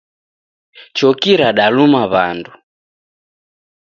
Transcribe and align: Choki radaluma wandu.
Choki 0.97 1.31
radaluma 1.39 2.03
wandu. 2.13 2.51